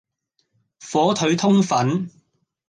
[0.79, 2.09] 火腿通粉